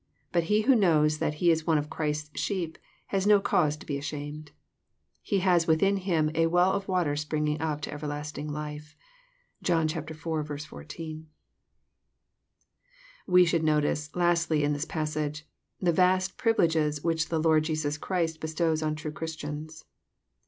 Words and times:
But 0.31 0.45
he 0.45 0.61
who 0.61 0.73
knows 0.73 1.19
that 1.19 1.35
he 1.35 1.51
is 1.51 1.67
one 1.67 1.77
of 1.77 1.91
Christ's 1.91 2.39
sheep 2.39 2.79
has 3.13 3.27
no 3.27 3.39
cause 3.39 3.77
to 3.77 3.85
be 3.85 3.99
ashamed. 3.99 4.49
He 5.21 5.41
has 5.41 5.67
within 5.67 5.97
him 5.97 6.29
a 6.29 6.47
^* 6.47 6.49
well 6.49 6.71
of 6.71 6.87
water 6.87 7.15
springing 7.15 7.61
up 7.61 7.81
into 7.85 7.93
ever* 7.93 8.07
lasting 8.07 8.51
life." 8.51 8.95
(John 9.61 9.87
iv. 9.95 10.07
14.) 10.09 11.27
We 13.27 13.45
should 13.45 13.63
notice, 13.63 14.09
lastly, 14.15 14.63
in 14.63 14.73
this 14.73 14.85
passage, 14.85 15.45
iks 15.83 15.91
vast 15.93 16.35
privU 16.35 16.57
leges 16.57 17.03
which 17.03 17.29
the 17.29 17.39
Lord 17.39 17.65
Jesus 17.65 17.99
Christ 17.99 18.39
bestows 18.41 18.81
on 18.81 18.95
true 18.95 19.11
Christians. 19.11 19.85